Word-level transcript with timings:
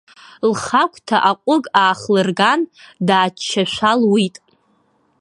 Лхагәҭа 0.49 1.17
аҟыгә 1.29 1.69
аахлырган, 1.81 2.61
дааччашәа 3.07 3.91
луит. 4.01 4.35